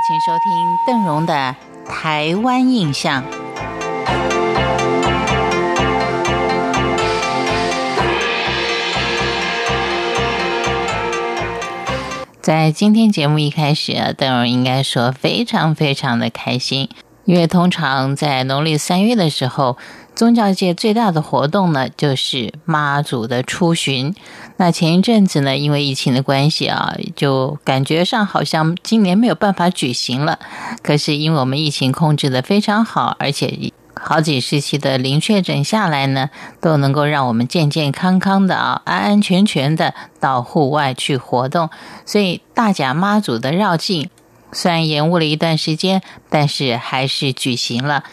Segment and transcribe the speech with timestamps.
[0.00, 1.56] 请收听邓荣的
[1.88, 3.22] 《台湾印象》。
[12.40, 16.88] 在今天节目一开始，邓荣应该说非常非常的开心，
[17.28, 19.76] 因为通常在农历三月的时候，
[20.14, 24.14] 宗教界最大的活动呢就是妈祖的出巡。
[24.56, 30.38] 那前一阵子呢，因为疫情的关系啊，就感觉上好像今年没有办法举行了。
[30.82, 33.74] 可是因为我们疫情控制的非常好，而且。
[34.00, 41.68] 好几时期的零确诊下来呢，都能够让我们健健康康的啊，安安全全的到户外去活动。
[42.06, 44.08] 所以大甲妈祖的绕境
[44.52, 48.04] 虽然延误了一段时间，但是还是举行了。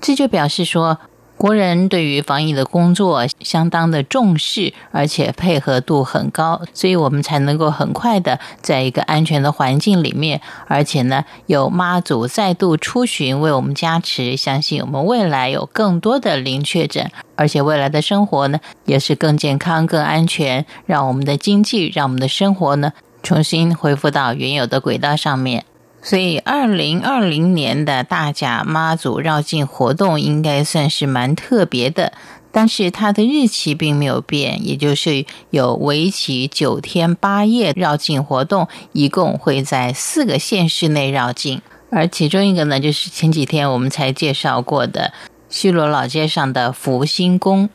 [0.00, 0.98] 这就表示说。
[1.36, 22.92] 国人对于防疫的工作相当的重视，而且配合度很高，所以我们才能够很快的在一个安全的环境里面，而且呢，有妈祖再度出巡为我们加持，相信我们未来有更多的零确诊，而且未来的生活呢也是更健康、更安全，让我们的经济、让我们的生活呢
[23.24, 25.64] 重新恢复到原有的轨道上面。
[26.06, 32.12] 所以，二零二零年的大甲妈祖绕境活动应该算是蛮特别的，
[32.52, 45.10] 但是它的日期并没有变，也就是有为期九天八夜绕境活动，一共会在四个县市内绕境，而其中一个呢，就是前几天我们才介绍过的
[45.48, 47.70] 西罗老街上的福星宫。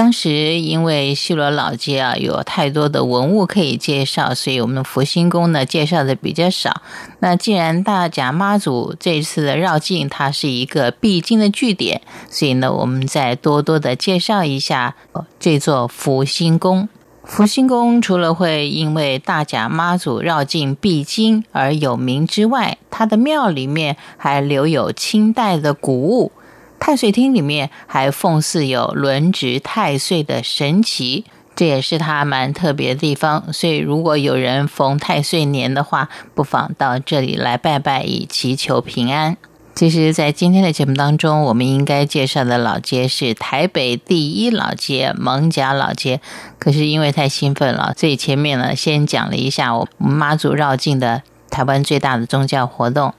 [0.00, 6.80] 当时因为西罗老街啊有太多的文物可以介绍，所以我们福星宫呢介绍的比较少。
[7.18, 14.96] 那既然大甲妈祖这次的绕境它是一个必经的据点，所以呢我们再多多的介绍一下
[15.38, 16.88] 这座福星宫。
[17.22, 26.32] 福星宫除了会因为大甲妈祖绕境必经而有名之外，它的庙里面还留有清代的古物。
[26.80, 33.52] 太岁厅里面还奉祀有轮值太岁的神奇，这也是它蛮特别的地方。
[33.52, 39.36] 所以，如果有人逢太岁年的话，不妨到这里来拜拜，以祈求平安。
[39.74, 46.20] 其实，在今天的节目当中，我们应该介绍的老街是台北第一老街——蒙甲老街。
[46.58, 53.14] 可是因为太兴奋了，所以前面呢先讲了一下我妈祖绕境的台湾最大的宗教活动。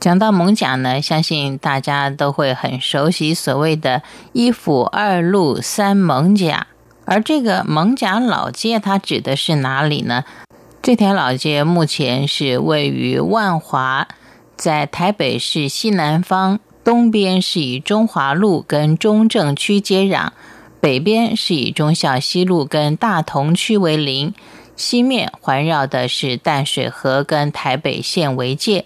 [0.00, 6.66] 讲到蒙甲呢，相信大家都会很熟悉所谓的一府二路三蒙甲，
[7.06, 10.24] 而这个蒙甲老街它指的是哪里呢？
[10.82, 14.06] 这条老街目前是位于万华，
[14.56, 20.28] 在台北市西南方，东边是以中华路跟中正区接壤，
[20.80, 24.34] 北边是以中孝西路跟大同区为邻，
[24.76, 28.84] 西面环绕的是淡水河跟台北县为界。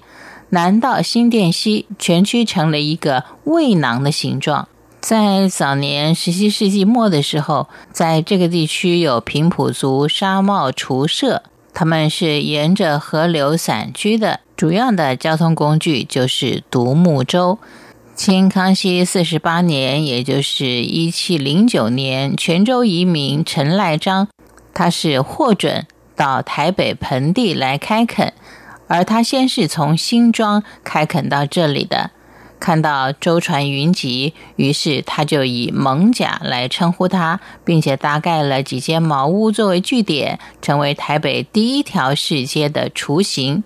[0.51, 4.69] 南到新店溪，全区成了一个胃囊的形状。
[5.01, 11.43] 在早年十七世纪末的时候，在这个地区有平埔族沙帽厨社，
[11.73, 17.59] 他们是沿着河流散居的，主要的交通工具就是独木舟。
[18.17, 24.27] 清康熙四十八年，也就是一七零九年，泉州移民陈赖章，
[24.75, 25.87] 他是获准
[26.17, 28.33] 到台北盆地来开垦。
[28.89, 32.11] 而他先是从新庄开垦到这里的，
[32.59, 43.63] 看到舟船云集，于是他就以蒙甲来称呼他，并且搭盖了几间茅屋作为据点，成为台北第一条市街的雏形。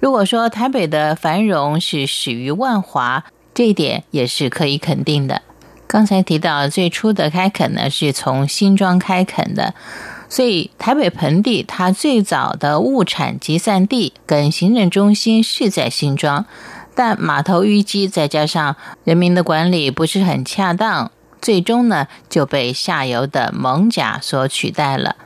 [0.00, 3.24] 如果说台北的繁荣是始于万华，
[3.54, 5.42] 这一点也是可以肯定的。
[5.86, 9.74] 刚才提到最初的开垦呢，是从新庄开垦的。
[10.28, 16.44] 所以，台北盆地它最早的物产集散地跟行政中心是在新庄，
[16.94, 25.16] 但码头淤积，再加上人民的管理不是很恰当，最终呢就被下游的蒙甲所取代了。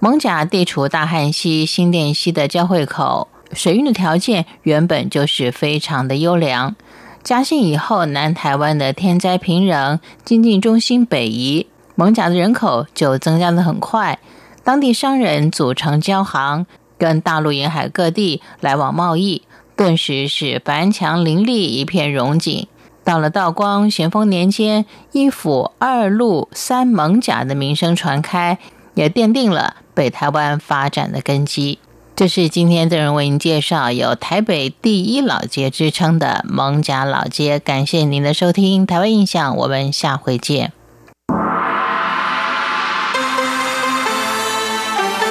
[0.00, 6.74] 蒙甲地处大汉溪、新店溪的交汇口，水运的条件原本就是非常的优良。
[7.22, 11.68] 嘉兴以后，南台湾的天灾频仍，经济中心北移。
[12.02, 14.18] 蒙甲的人口就增加的很快，
[14.64, 16.66] 当地商人组成交行，
[16.98, 19.42] 跟大陆沿海各地来往贸易，
[19.76, 22.66] 顿时是繁强林立，一片荣景。
[23.04, 28.58] 到了道光、咸丰年间，一府二路三蒙甲的名声传开，
[28.94, 31.78] 也奠定了北台湾发展的根基。
[32.16, 37.60] 这是今天的人为您介绍有台北第一老街之称的蒙甲老街。
[37.60, 40.72] 感谢您的收听，台湾印象，我们下回见。